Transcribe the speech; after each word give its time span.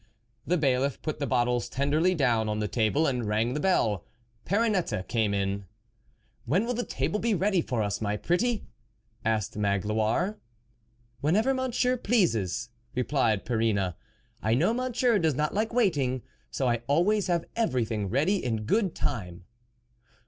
The 0.47 0.57
Bailiff 0.57 0.99
put 1.03 1.19
the 1.19 1.27
bottles 1.27 1.69
tenderly 1.69 2.15
down 2.15 2.49
on 2.49 2.57
the 2.57 2.67
table 2.67 3.05
and 3.05 3.23
rang 3.27 3.53
the 3.53 3.59
bell. 3.59 4.03
Perrinette 4.45 5.07
came 5.07 5.31
in." 5.31 5.65
When 6.47 6.65
will 6.65 6.73
the 6.73 6.83
table 6.83 7.19
be 7.19 7.35
ready 7.35 7.61
for 7.61 7.83
us, 7.83 8.01
my 8.01 8.17
pretty?" 8.17 8.65
asked 9.23 9.55
Magloire." 9.59 10.39
Whenever 11.21 11.53
Monsieur 11.53 11.97
pleases," 11.97 12.69
replied 12.95 13.45
Perrine." 13.45 13.93
I 14.41 14.55
know 14.55 14.73
Monsieur 14.73 15.19
does 15.19 15.35
not 15.35 15.53
like 15.53 15.71
waiting; 15.71 16.23
so 16.49 16.67
I 16.67 16.81
always 16.87 17.27
have 17.27 17.45
everything 17.55 18.09
ready 18.09 18.43
in 18.43 18.63
good 18.65 18.95
time." 18.95 19.43